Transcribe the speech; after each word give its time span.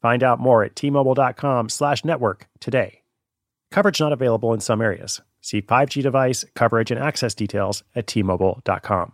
Find 0.00 0.22
out 0.22 0.40
more 0.40 0.62
at 0.64 0.74
tmobile.com 0.74 1.68
slash 1.68 2.04
network 2.04 2.48
today. 2.58 3.02
Coverage 3.70 4.00
not 4.00 4.12
available 4.12 4.52
in 4.52 4.60
some 4.60 4.80
areas. 4.80 5.20
See 5.40 5.62
5G 5.62 6.02
device, 6.02 6.44
coverage, 6.54 6.90
and 6.90 7.00
access 7.00 7.34
details 7.34 7.82
at 7.94 8.06
tmobile.com. 8.06 9.12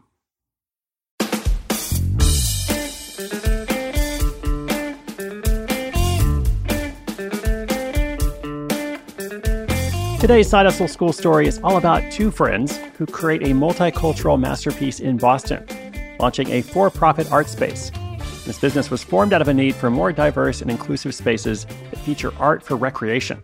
Today's 10.19 10.49
Side 10.49 10.67
Hustle 10.67 10.89
School 10.89 11.13
story 11.13 11.47
is 11.47 11.61
all 11.63 11.77
about 11.77 12.11
two 12.11 12.31
friends 12.31 12.79
who 12.97 13.07
create 13.07 13.43
a 13.43 13.51
multicultural 13.51 14.41
masterpiece 14.41 14.99
in 14.99 15.19
Boston, 15.19 15.65
launching 16.19 16.51
a 16.51 16.63
for 16.63 16.91
profit 16.91 17.31
art 17.31 17.49
space. 17.49 17.93
This 18.47 18.61
business 18.61 18.93
was 18.93 19.03
formed 19.03 19.33
out 19.33 19.43
of 19.43 19.49
a 19.49 19.55
need 19.55 19.75
for 19.75 19.91
more 19.91 20.13
diverse 20.13 20.63
and 20.63 20.71
inclusive 20.71 21.17
spaces 21.17 21.65
that 21.65 21.99
feature 21.99 22.33
art 22.39 22.63
for 22.63 22.77
recreation. 22.77 23.43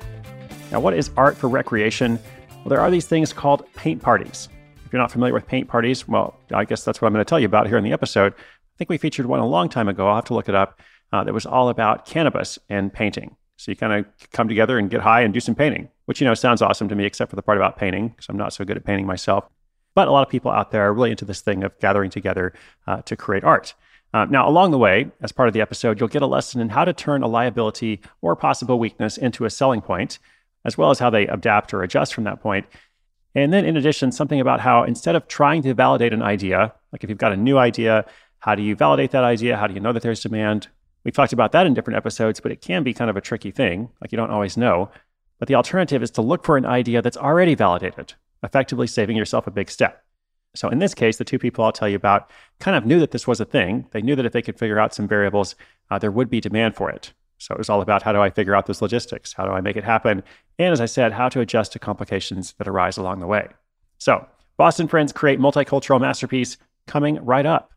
Now, 0.70 0.78
what 0.78 0.95
is 0.95 1.11
art 1.16 1.37
for 1.37 1.48
recreation? 1.48 2.20
Well, 2.59 2.69
there 2.69 2.81
are 2.81 2.89
these 2.89 3.06
things 3.06 3.33
called 3.33 3.67
paint 3.75 4.00
parties. 4.00 4.48
If 4.86 4.92
you're 4.92 5.03
not 5.03 5.11
familiar 5.11 5.34
with 5.34 5.44
paint 5.44 5.67
parties, 5.67 6.06
well, 6.06 6.39
I 6.55 6.64
guess 6.64 6.84
that's 6.84 7.03
what 7.03 7.09
I'm 7.09 7.14
going 7.14 7.25
to 7.25 7.28
tell 7.28 7.41
you 7.41 7.47
about 7.47 7.67
here 7.67 7.78
in 7.78 7.83
the 7.83 7.92
episode. 7.92 8.33
I 8.33 8.78
think 8.78 8.91
we 8.91 8.97
featured 8.97 9.27
one 9.27 9.41
a 9.41 9.47
long 9.47 9.69
time 9.69 9.89
ago. 9.89 10.06
I'll 10.06 10.14
have 10.14 10.25
to 10.27 10.34
look 10.34 10.48
it 10.48 10.55
up. 10.55 10.81
Uh, 11.12 11.25
that 11.25 11.34
was 11.34 11.47
all 11.47 11.69
about 11.69 12.06
cannabis 12.06 12.61
and 12.69 12.92
painting. 12.92 13.37
So 13.56 13.72
you 13.72 13.77
kind 13.77 13.92
of 13.92 14.31
come 14.31 14.47
together 14.47 14.78
and 14.78 14.89
get 14.89 15.00
high 15.00 15.22
and 15.22 15.34
do 15.34 15.41
some 15.41 15.56
painting, 15.56 15.89
which, 16.05 16.20
you 16.20 16.28
know, 16.28 16.34
sounds 16.34 16.62
awesome 16.62 16.89
to 16.89 16.94
me, 16.94 17.06
except 17.06 17.28
for 17.28 17.37
the 17.37 17.42
part 17.42 17.59
about 17.59 17.77
painting, 17.77 18.11
because 18.11 18.28
I'm 18.28 18.37
not 18.37 18.53
so 18.53 18.64
good 18.64 18.77
at 18.77 18.84
painting 18.84 19.06
myself. 19.06 19.48
But 19.97 20.06
a 20.06 20.12
lot 20.12 20.25
of 20.25 20.31
people 20.31 20.53
out 20.53 20.70
there 20.70 20.83
are 20.83 20.94
really 20.94 21.11
into 21.11 21.25
this 21.25 21.41
thing 21.41 21.64
of 21.64 21.77
gathering 21.81 22.11
together 22.11 22.55
uh, 22.87 23.03
to 23.03 23.16
create 23.16 23.42
art. 23.42 23.75
Uh, 24.15 24.27
now, 24.27 24.47
along 24.47 24.71
the 24.71 24.79
way, 24.79 25.11
as 25.23 25.33
part 25.33 25.49
of 25.49 25.55
the 25.55 25.61
episode, 25.61 25.99
you'll 25.99 26.09
get 26.09 26.23
a 26.23 26.27
lesson 26.27 26.61
in 26.61 26.69
how 26.69 26.85
to 26.85 26.93
turn 26.93 27.23
a 27.23 27.29
liability 27.29 28.01
or 28.21 28.37
possible 28.37 28.79
weakness 28.79 29.17
into 29.17 29.45
a 29.45 29.51
selling 29.51 29.81
point, 29.81 30.19
as 30.65 30.77
well 30.77 30.91
as 30.91 30.99
how 30.99 31.09
they 31.09 31.27
adapt 31.27 31.73
or 31.73 31.83
adjust 31.83 32.13
from 32.13 32.25
that 32.25 32.41
point. 32.41 32.67
And 33.35 33.53
then, 33.53 33.65
in 33.65 33.77
addition, 33.77 34.13
something 34.13 34.41
about 34.41 34.61
how 34.61 34.85
instead 34.85 35.17
of 35.17 35.27
trying 35.27 35.63
to 35.63 35.73
validate 35.73 36.13
an 36.13 36.23
idea, 36.23 36.75
like 36.93 37.03
if 37.03 37.09
you've 37.09 37.19
got 37.19 37.33
a 37.33 37.37
new 37.37 37.57
idea, 37.57 38.05
how 38.41 38.55
do 38.55 38.63
you 38.63 38.77
validate 38.77 39.13
that 39.13 39.25
idea? 39.25 39.57
How 39.57 39.67
do 39.67 39.75
you 39.75 39.81
know 39.81 39.93
that 39.93 40.03
there's 40.03 40.21
demand? 40.21 40.69
We've 41.05 41.15
talked 41.15 41.33
about 41.33 41.53
that 41.53 41.67
in 41.67 41.75
different 41.75 41.97
episodes, 41.97 42.41
but 42.41 42.53
it 42.53 42.61
can 42.61 42.83
be 42.83 42.93
kind 42.93 43.09
of 43.09 43.17
a 43.17 43.21
tricky 43.21 43.51
thing. 43.51 43.89
Like 44.01 44.13
you 44.13 44.17
don't 44.17 44.31
always 44.31 44.57
know. 44.57 44.91
But 45.39 45.49
the 45.49 45.55
alternative 45.55 46.03
is 46.03 46.11
to 46.13 46.23
look 46.23 46.45
for 46.45 46.57
an 46.57 46.67
idea 46.67 47.03
that's 47.03 47.17
already 47.17 47.55
validated, 47.55 48.15
effectively 48.43 48.87
saving 48.87 49.17
yourself 49.17 49.47
a 49.47 49.51
big 49.51 49.71
step. 49.71 50.02
So 50.55 50.69
in 50.69 50.78
this 50.78 50.95
case, 50.95 51.17
the 51.17 51.25
two 51.25 51.39
people 51.39 51.64
I'll 51.64 51.72
tell 51.72 51.89
you 51.89 51.97
about 51.97 52.31
kind 52.61 52.77
of 52.77 52.84
knew 52.84 53.00
that 53.00 53.11
this 53.11 53.27
was 53.27 53.41
a 53.41 53.45
thing. 53.45 53.86
They 53.92 54.03
knew 54.03 54.14
that 54.17 54.27
if 54.27 54.33
they 54.33 54.42
could 54.42 54.59
figure 54.59 54.78
out 54.78 54.94
some 54.94 55.09
variables, 55.09 55.55
uh, 55.91 55.98
there 55.98 56.11
would 56.11 56.28
be 56.28 56.41
demand 56.41 56.77
for 56.77 56.91
it. 56.91 57.12
So 57.39 57.55
it 57.55 57.59
was 57.59 57.70
all 57.70 57.81
about 57.81 58.03
how 58.03 58.12
do 58.12 58.20
I 58.20 58.31
figure 58.31 58.55
out 58.55 58.67
those 58.67 58.83
logistics? 58.83 59.33
How 59.33 59.44
do 59.44 59.50
I 59.50 59.61
make 59.61 59.77
it 59.77 59.84
happen? 59.84 60.22
And 60.59 60.72
as 60.72 60.81
I 60.81 60.86
said, 60.86 61.12
how 61.12 61.28
to 61.31 61.41
adjust 61.41 61.72
to 61.72 61.78
complications 61.78 62.55
that 62.59 62.69
arise 62.69 62.97
along 62.97 63.20
the 63.20 63.27
way. 63.27 63.48
So 63.98 64.27
Boston 64.56 64.86
Friends 64.86 65.12
create 65.12 65.41
multicultural 65.41 66.00
masterpiece 66.00 66.56
coming 66.87 67.25
right 67.25 67.47
up. 67.47 67.72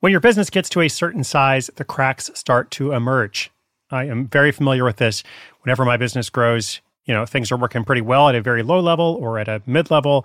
When 0.00 0.10
your 0.10 0.20
business 0.20 0.50
gets 0.50 0.68
to 0.70 0.80
a 0.80 0.88
certain 0.88 1.22
size, 1.22 1.70
the 1.76 1.84
cracks 1.84 2.30
start 2.34 2.70
to 2.72 2.92
emerge. 2.92 3.50
I 3.90 4.06
am 4.06 4.26
very 4.26 4.50
familiar 4.50 4.84
with 4.84 4.96
this. 4.96 5.22
Whenever 5.62 5.84
my 5.84 5.96
business 5.96 6.30
grows, 6.30 6.80
you 7.04 7.14
know, 7.14 7.26
things 7.26 7.52
are 7.52 7.56
working 7.56 7.84
pretty 7.84 8.00
well 8.00 8.28
at 8.28 8.34
a 8.34 8.40
very 8.40 8.62
low 8.62 8.80
level 8.80 9.18
or 9.20 9.38
at 9.38 9.48
a 9.48 9.62
mid 9.66 9.90
level. 9.90 10.24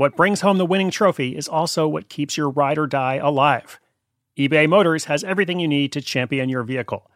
What 0.00 0.16
brings 0.16 0.40
home 0.40 0.56
the 0.56 0.64
winning 0.64 0.90
trophy 0.90 1.36
is 1.36 1.46
also 1.46 1.86
what 1.86 2.08
keeps 2.08 2.38
your 2.38 2.48
ride 2.48 2.78
or 2.78 2.86
die 2.86 3.16
alive. 3.16 3.78
eBay 4.38 4.66
Motors 4.66 5.04
has 5.04 5.22
everything 5.22 5.60
you 5.60 5.68
need 5.68 5.92
to 5.92 6.00
champion 6.00 6.48
your 6.48 6.62
vehicle. 6.62 7.10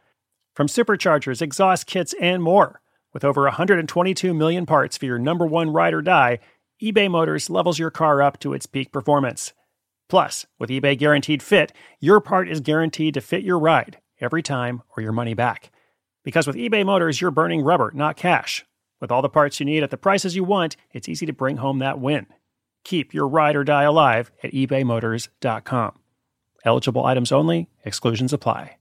From 0.52 0.66
superchargers, 0.66 1.40
exhaust 1.40 1.86
kits, 1.86 2.14
and 2.20 2.42
more. 2.42 2.82
With 3.14 3.24
over 3.24 3.44
122 3.44 4.34
million 4.34 4.66
parts 4.66 4.98
for 4.98 5.06
your 5.06 5.18
number 5.18 5.46
one 5.46 5.70
ride 5.70 5.94
or 5.94 6.02
die, 6.02 6.40
eBay 6.82 7.10
Motors 7.10 7.48
levels 7.48 7.78
your 7.78 7.90
car 7.90 8.20
up 8.20 8.38
to 8.40 8.52
its 8.52 8.66
peak 8.66 8.92
performance 8.92 9.54
Plus, 10.10 10.44
with 10.58 10.68
eBay 10.68 10.98
Guaranteed 10.98 11.42
Fit, 11.42 11.72
your 12.00 12.20
part 12.20 12.50
is 12.50 12.60
guaranteed 12.60 13.14
to 13.14 13.22
fit 13.22 13.44
your 13.44 13.58
ride 13.58 13.96
every 14.20 14.42
time 14.42 14.82
or 14.94 15.02
your 15.02 15.12
money 15.12 15.32
back. 15.32 15.70
Because 16.22 16.46
with 16.46 16.56
eBay 16.56 16.84
Motors, 16.84 17.18
you're 17.18 17.30
burning 17.30 17.62
rubber, 17.62 17.92
not 17.94 18.18
cash. 18.18 18.66
With 19.00 19.10
all 19.10 19.22
the 19.22 19.30
parts 19.30 19.58
you 19.58 19.64
need 19.64 19.82
at 19.82 19.88
the 19.90 19.96
prices 19.96 20.36
you 20.36 20.44
want, 20.44 20.76
it's 20.92 21.08
easy 21.08 21.24
to 21.24 21.32
bring 21.32 21.56
home 21.56 21.78
that 21.78 21.98
win. 21.98 22.26
Keep 22.84 23.12
your 23.14 23.26
ride 23.26 23.56
or 23.56 23.64
die 23.64 23.82
alive 23.82 24.30
at 24.42 24.52
ebaymotors.com. 24.52 25.98
Eligible 26.64 27.04
items 27.04 27.32
only, 27.32 27.68
exclusions 27.84 28.32
apply. 28.32 28.76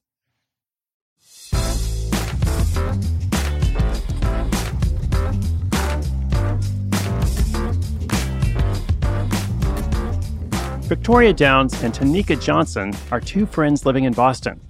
Victoria 10.83 11.33
Downs 11.33 11.81
and 11.81 11.93
Tanika 11.93 12.39
Johnson 12.39 12.93
are 13.09 13.19
two 13.19 13.45
friends 13.45 13.85
living 13.85 14.03
in 14.03 14.13
Boston. 14.13 14.61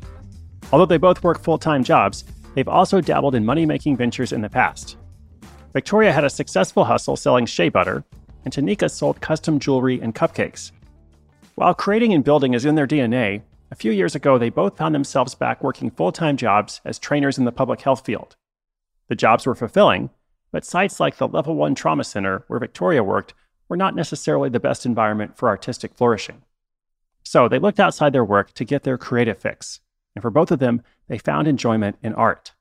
Although 0.71 0.85
they 0.85 0.97
both 0.97 1.23
work 1.23 1.39
full 1.39 1.57
time 1.57 1.83
jobs, 1.83 2.23
they've 2.53 2.67
also 2.67 3.01
dabbled 3.01 3.35
in 3.35 3.43
money 3.43 3.65
making 3.65 3.97
ventures 3.97 4.31
in 4.31 4.41
the 4.41 4.49
past. 4.49 4.95
Victoria 5.73 6.13
had 6.13 6.23
a 6.23 6.29
successful 6.29 6.85
hustle 6.85 7.17
selling 7.17 7.45
shea 7.45 7.67
butter, 7.67 8.05
and 8.43 8.53
Tanika 8.53 8.89
sold 8.89 9.21
custom 9.21 9.59
jewelry 9.59 9.99
and 10.01 10.15
cupcakes. 10.15 10.71
While 11.55 11.73
creating 11.73 12.13
and 12.13 12.23
building 12.23 12.53
is 12.53 12.65
in 12.65 12.75
their 12.75 12.87
DNA, 12.87 13.41
a 13.71 13.75
few 13.75 13.91
years 13.91 14.15
ago 14.15 14.37
they 14.37 14.49
both 14.49 14.77
found 14.77 14.93
themselves 14.93 15.35
back 15.35 15.63
working 15.63 15.91
full 15.91 16.11
time 16.11 16.37
jobs 16.37 16.81
as 16.85 16.99
trainers 16.99 17.37
in 17.37 17.45
the 17.45 17.51
public 17.51 17.81
health 17.81 18.05
field. 18.05 18.35
The 19.07 19.15
jobs 19.15 19.45
were 19.45 19.55
fulfilling, 19.55 20.09
but 20.51 20.65
sites 20.65 20.99
like 20.99 21.17
the 21.17 21.27
Level 21.27 21.55
1 21.55 21.75
Trauma 21.75 22.03
Center, 22.03 22.43
where 22.47 22.59
Victoria 22.59 23.03
worked, 23.03 23.33
were 23.69 23.77
not 23.77 23.95
necessarily 23.95 24.49
the 24.49 24.59
best 24.59 24.85
environment 24.85 25.37
for 25.37 25.49
artistic 25.49 25.95
flourishing. 25.95 26.43
So 27.23 27.47
they 27.47 27.59
looked 27.59 27.79
outside 27.79 28.13
their 28.13 28.25
work 28.25 28.53
to 28.53 28.65
get 28.65 28.83
their 28.83 28.97
creative 28.97 29.39
fix, 29.39 29.79
and 30.15 30.21
for 30.21 30.29
both 30.29 30.51
of 30.51 30.59
them, 30.59 30.81
they 31.07 31.17
found 31.17 31.47
enjoyment 31.47 31.97
in 32.03 32.13
art. 32.13 32.53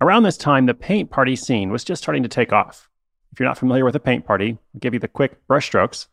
Around 0.00 0.22
this 0.22 0.36
time, 0.36 0.66
the 0.66 0.74
paint 0.74 1.10
party 1.10 1.36
scene 1.36 1.70
was 1.70 1.84
just 1.84 2.02
starting 2.02 2.22
to 2.22 2.28
take 2.28 2.52
off. 2.52 2.88
If 3.32 3.40
you're 3.40 3.48
not 3.48 3.58
familiar 3.58 3.84
with 3.84 3.96
a 3.96 4.00
paint 4.00 4.26
party, 4.26 4.58
I'll 4.74 4.80
give 4.80 4.92
you 4.92 5.00
the 5.00 5.08
quick 5.08 5.46
brushstrokes. 5.48 6.06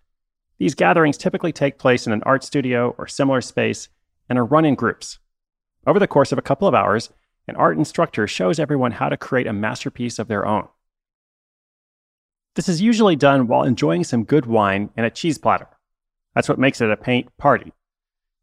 These 0.57 0.75
gatherings 0.75 1.17
typically 1.17 1.51
take 1.51 1.77
place 1.77 2.07
in 2.07 2.13
an 2.13 2.23
art 2.23 2.43
studio 2.43 2.95
or 2.97 3.07
similar 3.07 3.41
space 3.41 3.89
and 4.29 4.39
are 4.39 4.45
run 4.45 4.65
in 4.65 4.75
groups. 4.75 5.19
Over 5.85 5.99
the 5.99 6.07
course 6.07 6.31
of 6.31 6.37
a 6.37 6.43
couple 6.43 6.67
of 6.67 6.75
hours, 6.75 7.09
an 7.47 7.55
art 7.55 7.77
instructor 7.77 8.27
shows 8.27 8.59
everyone 8.59 8.91
how 8.91 9.09
to 9.09 9.17
create 9.17 9.47
a 9.47 9.53
masterpiece 9.53 10.19
of 10.19 10.27
their 10.27 10.45
own. 10.45 10.67
This 12.55 12.69
is 12.69 12.81
usually 12.81 13.15
done 13.15 13.47
while 13.47 13.63
enjoying 13.63 14.03
some 14.03 14.23
good 14.23 14.45
wine 14.45 14.89
and 14.95 15.05
a 15.05 15.09
cheese 15.09 15.37
platter. 15.37 15.67
That's 16.35 16.49
what 16.49 16.59
makes 16.59 16.79
it 16.79 16.91
a 16.91 16.97
paint 16.97 17.35
party. 17.37 17.73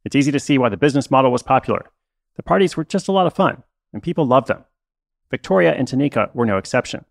It's 0.05 0.17
easy 0.17 0.33
to 0.33 0.41
see 0.41 0.59
why 0.59 0.69
the 0.69 0.77
business 0.77 1.11
model 1.11 1.33
was 1.33 1.43
popular. 1.43 1.87
The 2.37 2.43
parties 2.43 2.77
were 2.77 2.85
just 2.85 3.09
a 3.09 3.13
lot 3.13 3.27
of 3.27 3.35
fun, 3.35 3.63
and 3.93 4.03
people 4.03 4.27
loved 4.27 4.49
them. 4.49 4.65
Victoria 5.31 5.73
and 5.73 5.89
Tanika 5.89 6.35
were 6.35 6.47
no 6.47 6.59
exception. 6.59 7.05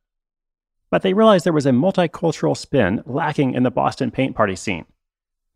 But 0.90 1.02
they 1.02 1.14
realized 1.14 1.46
there 1.46 1.54
was 1.54 1.66
a 1.66 1.72
multicultural 1.72 2.56
spin 2.56 3.04
lacking 3.06 3.54
in 3.54 3.64
the 3.64 3.72
Boston 3.72 4.12
paint 4.12 4.36
party 4.36 4.56
scene. 4.56 4.86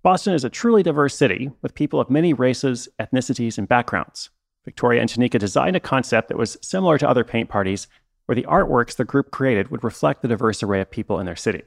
Boston 0.01 0.33
is 0.33 0.43
a 0.43 0.49
truly 0.49 0.81
diverse 0.81 1.15
city 1.15 1.51
with 1.61 1.75
people 1.75 1.99
of 1.99 2.09
many 2.09 2.33
races, 2.33 2.87
ethnicities, 2.99 3.57
and 3.57 3.67
backgrounds. 3.67 4.29
Victoria 4.65 5.01
and 5.01 5.09
Tanika 5.09 5.39
designed 5.39 5.75
a 5.75 5.81
concept 5.81 6.29
that 6.29 6.37
was 6.37 6.57
similar 6.61 6.97
to 6.97 7.09
other 7.09 7.23
paint 7.23 7.49
parties, 7.49 7.87
where 8.25 8.35
the 8.35 8.43
artworks 8.43 8.95
the 8.95 9.05
group 9.05 9.31
created 9.31 9.69
would 9.69 9.83
reflect 9.83 10.21
the 10.21 10.27
diverse 10.27 10.63
array 10.63 10.81
of 10.81 10.91
people 10.91 11.19
in 11.19 11.25
their 11.25 11.35
city. 11.35 11.63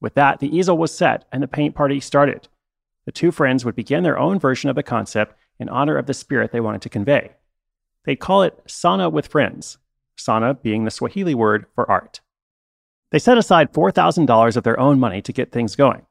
With 0.00 0.14
that, 0.14 0.40
the 0.40 0.54
easel 0.54 0.76
was 0.76 0.94
set 0.94 1.26
and 1.32 1.42
the 1.42 1.48
paint 1.48 1.74
party 1.74 2.00
started. 2.00 2.48
The 3.06 3.12
two 3.12 3.32
friends 3.32 3.64
would 3.64 3.74
begin 3.74 4.02
their 4.02 4.18
own 4.18 4.38
version 4.38 4.68
of 4.68 4.76
the 4.76 4.82
concept 4.82 5.34
in 5.58 5.68
honor 5.68 5.96
of 5.96 6.06
the 6.06 6.14
spirit 6.14 6.52
they 6.52 6.60
wanted 6.60 6.82
to 6.82 6.88
convey. 6.88 7.32
They'd 8.04 8.16
call 8.16 8.42
it 8.42 8.62
Sanaa 8.66 9.10
with 9.12 9.26
Friends, 9.26 9.78
Sanaa 10.16 10.60
being 10.60 10.84
the 10.84 10.90
Swahili 10.90 11.34
word 11.34 11.66
for 11.74 11.90
art. 11.90 12.20
They 13.10 13.18
set 13.18 13.38
aside 13.38 13.72
$4,000 13.72 14.56
of 14.56 14.64
their 14.64 14.78
own 14.78 15.00
money 15.00 15.22
to 15.22 15.32
get 15.32 15.52
things 15.52 15.76
going. 15.76 16.06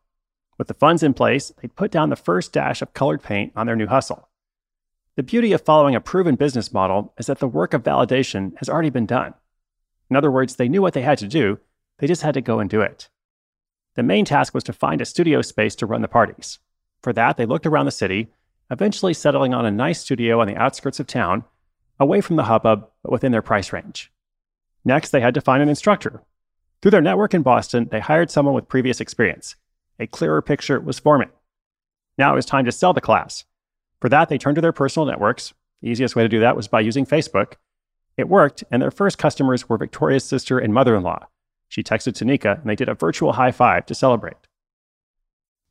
With 0.57 0.67
the 0.67 0.73
funds 0.73 1.03
in 1.03 1.13
place, 1.13 1.51
they 1.61 1.67
put 1.67 1.91
down 1.91 2.09
the 2.09 2.15
first 2.15 2.51
dash 2.51 2.81
of 2.81 2.94
colored 2.94 3.21
paint 3.21 3.53
on 3.55 3.67
their 3.67 3.75
new 3.75 3.88
hustle. 3.88 4.29
The 5.15 5.23
beauty 5.23 5.51
of 5.51 5.61
following 5.61 5.95
a 5.95 6.01
proven 6.01 6.35
business 6.35 6.73
model 6.73 7.13
is 7.17 7.27
that 7.27 7.39
the 7.39 7.47
work 7.47 7.73
of 7.73 7.83
validation 7.83 8.57
has 8.57 8.69
already 8.69 8.89
been 8.89 9.05
done. 9.05 9.33
In 10.09 10.15
other 10.15 10.31
words, 10.31 10.55
they 10.55 10.69
knew 10.69 10.81
what 10.81 10.94
they 10.94 11.01
had 11.01 11.17
to 11.19 11.27
do, 11.27 11.59
they 11.99 12.07
just 12.07 12.21
had 12.21 12.33
to 12.35 12.41
go 12.41 12.59
and 12.59 12.69
do 12.69 12.81
it. 12.81 13.09
The 13.95 14.03
main 14.03 14.25
task 14.25 14.53
was 14.53 14.63
to 14.65 14.73
find 14.73 15.01
a 15.01 15.05
studio 15.05 15.41
space 15.41 15.75
to 15.77 15.88
run 15.88 16.01
the 16.01 16.07
parties. 16.07 16.59
For 17.01 17.13
that, 17.13 17.38
they 17.38 17.45
looked 17.45 17.65
around 17.65 17.85
the 17.85 17.91
city, 17.91 18.27
eventually 18.69 19.13
settling 19.13 19.53
on 19.53 19.65
a 19.65 19.71
nice 19.71 19.99
studio 19.99 20.39
on 20.39 20.47
the 20.47 20.55
outskirts 20.55 20.99
of 20.99 21.07
town, 21.07 21.44
away 21.99 22.21
from 22.21 22.35
the 22.35 22.44
hubbub, 22.44 22.88
but 23.01 23.11
within 23.11 23.31
their 23.31 23.41
price 23.41 23.73
range. 23.73 24.11
Next, 24.85 25.09
they 25.09 25.21
had 25.21 25.33
to 25.33 25.41
find 25.41 25.63
an 25.63 25.69
instructor. 25.69 26.21
Through 26.81 26.91
their 26.91 27.01
network 27.01 27.33
in 27.33 27.41
Boston, 27.41 27.88
they 27.91 28.00
hired 28.00 28.29
someone 28.29 28.56
with 28.56 28.69
previous 28.69 29.01
experience 29.01 29.56
a 30.00 30.06
clearer 30.06 30.44
picture 30.44 30.79
was 30.79 31.00
forming. 31.00 31.29
Now 32.18 32.33
it 32.33 32.35
was 32.35 32.45
time 32.45 32.65
to 32.65 32.71
sell 32.71 32.94
the 32.94 33.01
class. 33.01 33.45
For 34.00 34.09
that, 34.09 34.29
they 34.29 34.38
turned 34.38 34.56
to 34.56 34.62
their 34.62 34.71
personal 34.71 35.07
networks. 35.07 35.53
The 35.81 35.89
easiest 35.89 36.15
way 36.15 36.24
to 36.24 36.29
do 36.29 36.39
that 36.39 36.56
was 36.56 36.68
by 36.68 36.81
using 36.81 37.06
Facebook. 37.06 37.53
It 38.15 38.29
worked, 38.29 38.63
and 38.71 38.81
their 38.81 38.91
first 38.91 39.18
customers 39.18 39.68
were 39.68 39.77
Victoria's 39.77 40.24
sister 40.24 40.59
and 40.59 40.74
mother 40.74 40.95
in 40.95 41.03
law. 41.03 41.27
She 41.68 41.83
texted 41.83 42.13
Tanika, 42.13 42.59
and 42.59 42.69
they 42.69 42.75
did 42.75 42.89
a 42.89 42.95
virtual 42.95 43.33
high 43.33 43.51
five 43.51 43.85
to 43.88 43.95
celebrate. 43.95 44.38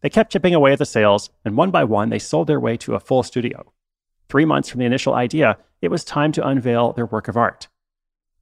They 0.02 0.10
kept 0.10 0.32
chipping 0.32 0.54
away 0.54 0.72
at 0.72 0.78
the 0.78 0.84
sales, 0.84 1.30
and 1.44 1.56
one 1.56 1.70
by 1.70 1.84
one, 1.84 2.10
they 2.10 2.18
sold 2.18 2.46
their 2.46 2.60
way 2.60 2.76
to 2.78 2.94
a 2.94 3.00
full 3.00 3.22
studio. 3.22 3.72
Three 4.28 4.44
months 4.44 4.68
from 4.68 4.80
the 4.80 4.86
initial 4.86 5.14
idea, 5.14 5.58
it 5.80 5.90
was 5.90 6.04
time 6.04 6.32
to 6.32 6.46
unveil 6.46 6.92
their 6.92 7.06
work 7.06 7.28
of 7.28 7.36
art. 7.36 7.68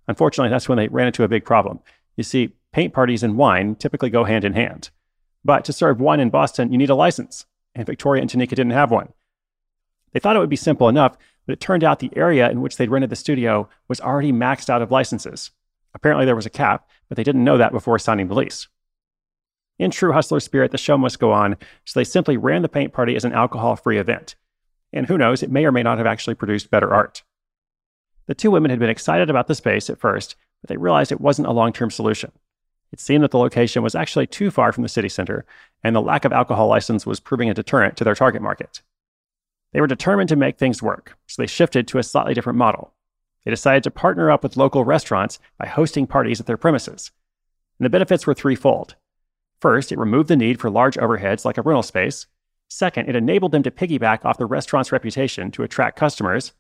Unfortunately, 0.09 0.51
that's 0.51 0.69
when 0.69 0.77
they 0.77 0.89
ran 0.89 1.07
into 1.07 1.25
a 1.25 1.29
big 1.29 1.45
problem. 1.45 1.81
You 2.17 2.25
see, 2.25 2.55
paint 2.73 2.93
parties 2.93 3.23
and 3.23 3.37
wine 3.37 3.75
typically 3.75 4.11
go 4.11 4.25
hand 4.25 4.45
in 4.45 4.55
hand. 4.55 4.91
But 5.45 5.65
to 5.67 5.73
serve 5.73 6.01
wine 6.01 6.21
in 6.21 6.31
Boston, 6.31 6.73
you 6.73 6.79
need 6.79 6.91
a 6.91 6.95
license, 6.95 7.47
and 7.75 7.87
Victoria 7.87 8.23
and 8.23 8.31
Tanika 8.31 8.51
didn't 8.51 8.71
have 8.71 8.91
one. 8.91 9.13
They 10.13 10.21
thought 10.21 10.37
it 10.37 10.39
would 10.39 10.49
be 10.49 10.57
simple 10.57 10.89
enough, 10.89 11.17
but 11.47 11.53
it 11.53 11.61
turned 11.61 11.85
out 11.85 11.99
the 11.99 12.17
area 12.17 12.51
in 12.51 12.61
which 12.61 12.77
they'd 12.77 12.91
rented 12.91 13.11
the 13.11 13.17
studio 13.17 13.69
was 13.89 14.01
already 14.01 14.33
maxed 14.33 14.71
out 14.71 14.81
of 14.81 14.91
licenses. 14.91 15.51
Apparently, 15.95 16.25
there 16.25 16.37
was 16.37 16.47
a 16.47 16.51
cap, 16.51 16.89
but 17.09 17.17
they 17.17 17.25
didn't 17.25 17.45
know 17.45 17.59
that 17.59 17.73
before 17.73 17.99
signing 17.99 18.29
the 18.29 18.35
lease. 18.35 18.69
In 19.79 19.91
true 19.91 20.13
hustler 20.13 20.41
spirit, 20.41 20.71
the 20.71 20.79
show 20.79 20.97
must 20.97 21.19
go 21.19 21.33
on, 21.33 21.57
so 21.85 21.99
they 21.99 22.05
simply 22.05 22.37
ran 22.37 22.63
the 22.63 22.69
paint 22.69 22.93
party 22.93 23.17
as 23.17 23.25
an 23.25 23.33
alcohol 23.33 23.77
free 23.77 23.99
event. 23.99 24.37
And 24.93 25.07
who 25.07 25.19
knows, 25.19 25.43
it 25.43 25.51
may 25.51 25.65
or 25.67 25.73
may 25.73 25.83
not 25.83 25.99
have 25.99 26.07
actually 26.07 26.35
produced 26.35 26.71
better 26.71 26.95
art. 26.95 27.25
The 28.27 28.35
two 28.35 28.51
women 28.51 28.71
had 28.71 28.79
been 28.79 28.91
excited 28.91 29.29
about 29.29 29.49
the 29.49 29.55
space 29.55 29.91
at 29.91 29.99
first, 29.99 30.37
but 30.65 30.71
they 30.71 30.79
realized 30.79 31.13
it 31.13 31.21
wasn't 31.21 31.47
a 31.47 31.53
long 31.53 31.75
term 31.75 31.91
solution. 31.91 32.33
It 32.91 32.99
seemed 32.99 33.23
that 33.23 33.33
the 33.33 33.39
location 33.39 33.83
was 33.83 33.95
actually 33.95 34.27
too 34.27 34.51
far 34.51 34.73
from 34.73 34.83
the 34.83 34.89
city 34.89 35.11
center, 35.11 35.45
and 35.83 35.95
the 35.95 36.01
lack 36.01 36.25
of 36.25 36.33
alcohol 36.33 36.69
license 36.69 37.05
was 37.05 37.21
proving 37.21 37.51
a 37.51 37.55
deterrent 37.55 37.99
to 37.99 38.05
their 38.05 38.15
target 38.15 38.41
market. 38.41 38.81
They 39.75 39.83
were 39.83 39.87
determined 39.87 40.31
to 40.31 40.37
make 40.37 40.57
things 40.57 40.83
work, 40.83 41.19
so 41.27 41.43
they 41.43 41.47
shifted 41.47 41.87
to 41.89 41.99
a 41.99 42.03
slightly 42.03 42.33
different 42.33 42.57
model. 42.57 42.95
They 43.45 43.51
decided 43.51 43.83
to 43.83 43.91
partner 43.91 44.31
up 44.31 44.43
with 44.43 44.57
local 44.57 44.87
restaurants 44.87 45.39
by 45.59 45.67
hosting 45.67 46.07
parties 46.07 46.41
at 46.41 46.47
their 46.47 46.57
premises. 46.57 47.11
And 47.79 47.85
the 47.85 47.91
benefits 47.91 48.27
were 48.27 48.33
threefold. 48.33 48.95
First, 49.61 49.93
it 49.93 49.99
removed 49.99 50.31
the 50.31 50.37
need 50.37 50.61
for 50.61 50.71
large 50.71 50.97
overheads 50.97 51.45
like 51.45 51.59
a 51.59 51.63
rental 51.63 51.83
space. 51.83 52.27
Second, 52.71 53.11
it 53.11 53.17
enabled 53.17 53.53
them 53.53 53.65
to 53.65 53.71
piggyback 53.71 54.25
off 54.25 54.39
the 54.39 54.47
restaurant's 54.47 54.93
reputation 54.93 55.51
to 55.51 55.63
attract 55.63 55.99
customers. 55.99 56.55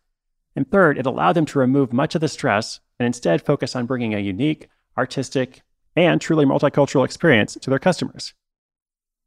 And 0.56 0.70
third, 0.70 0.98
it 0.98 1.06
allowed 1.06 1.32
them 1.34 1.46
to 1.46 1.58
remove 1.58 1.92
much 1.92 2.14
of 2.14 2.20
the 2.20 2.28
stress 2.28 2.80
and 2.98 3.06
instead 3.06 3.42
focus 3.42 3.74
on 3.74 3.86
bringing 3.86 4.14
a 4.14 4.20
unique, 4.20 4.68
artistic, 4.96 5.62
and 5.96 6.20
truly 6.20 6.44
multicultural 6.44 7.04
experience 7.04 7.56
to 7.60 7.70
their 7.70 7.78
customers. 7.78 8.34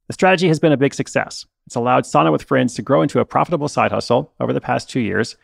The 0.07 0.13
strategy 0.13 0.47
has 0.47 0.59
been 0.59 0.71
a 0.71 0.77
big 0.77 0.93
success. 0.93 1.45
It's 1.65 1.75
allowed 1.75 2.05
Sanaa 2.05 2.31
with 2.31 2.43
Friends 2.43 2.73
to 2.75 2.81
grow 2.81 3.01
into 3.01 3.19
a 3.19 3.25
profitable 3.25 3.67
side 3.67 3.91
hustle 3.91 4.33
over 4.39 4.53
the 4.53 4.61
past 4.61 4.89
two 4.89 5.01
years. 5.01 5.35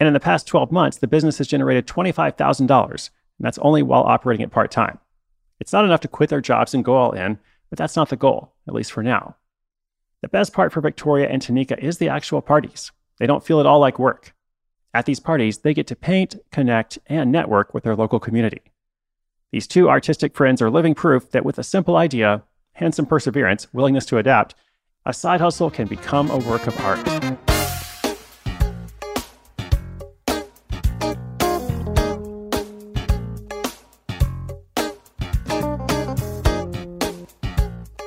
And 0.00 0.08
in 0.08 0.12
the 0.12 0.20
past 0.20 0.48
12 0.48 0.72
months, 0.72 0.98
the 0.98 1.06
business 1.06 1.38
has 1.38 1.46
generated 1.46 1.86
$25,000, 1.86 2.68
and 2.68 3.10
that's 3.38 3.58
only 3.58 3.82
while 3.82 4.02
operating 4.02 4.42
it 4.42 4.50
part 4.50 4.72
time. 4.72 4.98
It's 5.60 5.72
not 5.72 5.84
enough 5.84 6.00
to 6.00 6.08
quit 6.08 6.30
their 6.30 6.40
jobs 6.40 6.74
and 6.74 6.84
go 6.84 6.96
all 6.96 7.12
in, 7.12 7.38
but 7.70 7.78
that's 7.78 7.94
not 7.94 8.08
the 8.08 8.16
goal, 8.16 8.52
at 8.66 8.74
least 8.74 8.90
for 8.90 9.04
now. 9.04 9.36
The 10.20 10.28
best 10.28 10.52
part 10.52 10.72
for 10.72 10.80
Victoria 10.80 11.28
and 11.28 11.40
Tanika 11.40 11.78
is 11.78 11.98
the 11.98 12.08
actual 12.08 12.42
parties. 12.42 12.90
They 13.18 13.26
don't 13.26 13.44
feel 13.44 13.60
at 13.60 13.66
all 13.66 13.78
like 13.78 14.00
work. 14.00 14.34
At 14.94 15.06
these 15.06 15.20
parties, 15.20 15.58
they 15.58 15.72
get 15.72 15.86
to 15.86 15.96
paint, 15.96 16.36
connect, 16.50 16.98
and 17.06 17.32
network 17.32 17.72
with 17.72 17.82
their 17.82 17.96
local 17.96 18.20
community. 18.20 18.60
These 19.50 19.66
two 19.66 19.88
artistic 19.88 20.36
friends 20.36 20.60
are 20.60 20.70
living 20.70 20.94
proof 20.94 21.30
that 21.30 21.46
with 21.46 21.58
a 21.58 21.62
simple 21.62 21.96
idea, 21.96 22.42
and 22.74 22.94
some 22.94 23.06
perseverance, 23.06 23.72
willingness 23.72 24.04
to 24.06 24.18
adapt, 24.18 24.54
a 25.06 25.14
side 25.14 25.40
hustle 25.40 25.70
can 25.70 25.88
become 25.88 26.30
a 26.30 26.36
work 26.36 26.66
of 26.66 26.78
art. 26.80 27.00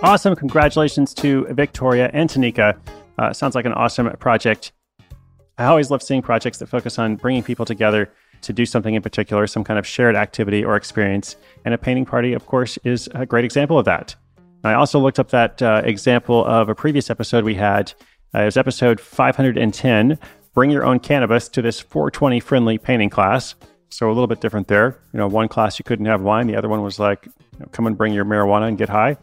Awesome. 0.04 0.36
Congratulations 0.36 1.15
to 1.15 1.48
Victoria 1.50 2.12
and 2.13 2.30
Tanika. 2.30 2.77
Uh, 3.18 3.34
sounds 3.34 3.56
like 3.56 3.65
an 3.65 3.74
awesome 3.74 4.08
project. 4.18 4.72
I 5.58 5.66
always 5.66 5.90
love 5.90 6.04
seeing 6.04 6.22
projects 6.22 6.58
that 6.60 6.68
focus 6.68 7.00
on 7.00 7.16
bringing 7.16 7.44
people 7.44 7.66
together 7.66 8.12
to 8.42 8.54
do 8.54 8.66
something 8.66 8.94
in 8.94 9.02
particular, 9.02 9.48
some 9.48 9.64
kind 9.64 9.80
of 9.80 9.88
shared 9.88 10.16
activity 10.16 10.64
or 10.64 10.76
experience. 10.76 11.38
And 11.64 11.74
a 11.74 11.78
painting 11.78 12.06
party, 12.06 12.34
of 12.34 12.46
course, 12.46 12.78
is 12.84 13.10
a 13.16 13.26
great 13.26 13.46
example 13.46 13.80
of 13.80 13.86
that. 13.86 14.16
I 14.64 14.74
also 14.74 15.00
looked 15.00 15.20
up 15.20 15.30
that 15.30 15.62
uh, 15.62 15.82
example 15.86 16.44
of 16.46 16.70
a 16.70 16.76
previous 16.76 17.10
episode 17.10 17.44
we 17.44 17.56
had. 17.56 17.94
Uh, 18.34 18.42
it 18.42 18.46
was 18.46 18.58
episode 18.58 19.00
510 19.00 20.20
Bring 20.54 20.72
Your 20.72 20.84
Own 20.84 21.00
Cannabis 21.00 21.48
to 21.50 21.62
this 21.62 21.80
420 21.80 22.40
friendly 22.40 22.78
painting 22.78 23.10
class. 23.10 23.56
So 23.90 24.08
a 24.08 24.12
little 24.12 24.28
bit 24.28 24.42
different 24.42 24.68
there. 24.68 25.00
You 25.14 25.20
know, 25.20 25.28
one 25.28 25.48
class 25.48 25.80
you 25.80 25.86
couldn't 25.86 26.08
have 26.08 26.22
wine, 26.22 26.48
the 26.48 26.56
other 26.56 26.68
one 26.68 26.82
was 26.82 27.00
like, 27.00 27.26
you 27.26 27.60
know, 27.60 27.68
come 27.72 27.88
and 27.88 27.98
bring 27.98 28.14
your 28.14 28.26
marijuana 28.26 28.68
and 28.68 28.78
get 28.78 28.90
high. 28.90 29.18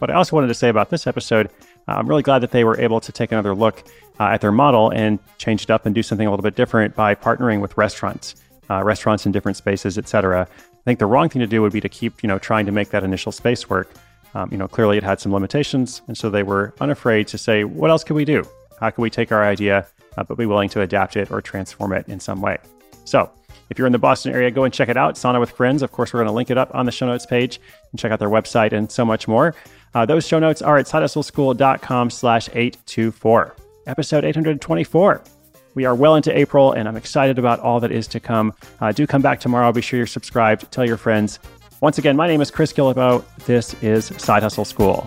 But 0.00 0.10
I 0.10 0.14
also 0.14 0.34
wanted 0.34 0.48
to 0.48 0.54
say 0.54 0.68
about 0.68 0.90
this 0.90 1.06
episode, 1.06 1.50
I'm 1.94 2.08
really 2.08 2.22
glad 2.22 2.40
that 2.40 2.50
they 2.50 2.64
were 2.64 2.78
able 2.80 3.00
to 3.00 3.12
take 3.12 3.32
another 3.32 3.54
look 3.54 3.84
uh, 4.18 4.24
at 4.24 4.40
their 4.40 4.52
model 4.52 4.90
and 4.90 5.18
change 5.38 5.62
it 5.62 5.70
up 5.70 5.86
and 5.86 5.94
do 5.94 6.02
something 6.02 6.26
a 6.26 6.30
little 6.30 6.42
bit 6.42 6.56
different 6.56 6.94
by 6.94 7.14
partnering 7.14 7.60
with 7.60 7.76
restaurants 7.76 8.34
uh, 8.70 8.82
restaurants 8.84 9.26
in 9.26 9.32
different 9.32 9.56
spaces, 9.56 9.98
et 9.98 10.08
cetera. 10.08 10.46
I 10.48 10.82
think 10.84 10.98
the 10.98 11.06
wrong 11.06 11.28
thing 11.28 11.40
to 11.40 11.46
do 11.46 11.60
would 11.60 11.72
be 11.72 11.80
to 11.80 11.88
keep, 11.88 12.22
you 12.22 12.28
know, 12.28 12.38
trying 12.38 12.66
to 12.66 12.72
make 12.72 12.90
that 12.90 13.02
initial 13.02 13.32
space 13.32 13.68
work. 13.68 13.90
Um, 14.34 14.48
you 14.52 14.56
know, 14.56 14.68
clearly 14.68 14.96
it 14.96 15.02
had 15.02 15.18
some 15.20 15.32
limitations, 15.32 16.02
and 16.06 16.16
so 16.16 16.30
they 16.30 16.44
were 16.44 16.72
unafraid 16.80 17.26
to 17.28 17.38
say, 17.38 17.64
"What 17.64 17.90
else 17.90 18.04
can 18.04 18.14
we 18.14 18.24
do? 18.24 18.44
How 18.78 18.90
can 18.90 19.02
we 19.02 19.10
take 19.10 19.32
our 19.32 19.44
idea, 19.44 19.86
uh, 20.16 20.22
but 20.22 20.38
be 20.38 20.46
willing 20.46 20.68
to 20.70 20.82
adapt 20.82 21.16
it 21.16 21.32
or 21.32 21.42
transform 21.42 21.92
it 21.92 22.08
in 22.08 22.20
some 22.20 22.40
way?" 22.40 22.58
So, 23.04 23.28
if 23.70 23.78
you're 23.78 23.86
in 23.86 23.92
the 23.92 23.98
Boston 23.98 24.32
area, 24.32 24.50
go 24.50 24.64
and 24.64 24.74
check 24.74 24.88
it 24.88 24.96
out. 24.96 25.14
Sanaa 25.14 25.40
with 25.40 25.52
Friends. 25.52 25.82
Of 25.82 25.92
course, 25.92 26.12
we're 26.12 26.18
going 26.18 26.26
to 26.26 26.32
link 26.32 26.50
it 26.50 26.58
up 26.58 26.74
on 26.74 26.86
the 26.86 26.92
show 26.92 27.06
notes 27.06 27.24
page 27.24 27.60
and 27.92 27.98
check 27.98 28.12
out 28.12 28.18
their 28.18 28.28
website 28.28 28.72
and 28.72 28.90
so 28.90 29.04
much 29.04 29.28
more. 29.28 29.54
Uh, 29.94 30.04
those 30.04 30.26
show 30.26 30.38
notes 30.38 30.60
are 30.60 30.76
at 30.76 30.86
sidehustleschool.com 30.86 32.10
slash 32.10 32.48
824. 32.48 33.56
Episode 33.86 34.24
824. 34.24 35.22
We 35.74 35.84
are 35.84 35.94
well 35.94 36.16
into 36.16 36.36
April, 36.36 36.72
and 36.72 36.88
I'm 36.88 36.96
excited 36.96 37.38
about 37.38 37.60
all 37.60 37.78
that 37.80 37.92
is 37.92 38.08
to 38.08 38.20
come. 38.20 38.52
Uh, 38.80 38.92
do 38.92 39.06
come 39.06 39.22
back 39.22 39.40
tomorrow. 39.40 39.72
Be 39.72 39.80
sure 39.80 39.98
you're 39.98 40.06
subscribed. 40.06 40.70
Tell 40.72 40.84
your 40.84 40.96
friends. 40.96 41.38
Once 41.80 41.96
again, 41.96 42.16
my 42.16 42.26
name 42.26 42.40
is 42.40 42.50
Chris 42.50 42.72
Guillebeau. 42.72 43.24
This 43.46 43.74
is 43.82 44.06
Side 44.18 44.42
Hustle 44.42 44.64
School. 44.64 45.06